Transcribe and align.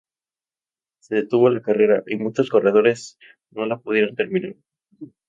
Se 0.99 1.13
detuvo 1.13 1.51
la 1.51 1.61
carrera, 1.61 2.01
y 2.07 2.15
muchos 2.15 2.49
corredores 2.49 3.19
no 3.51 3.67
la 3.67 3.77
pudieron 3.77 4.15
terminar. 4.15 4.55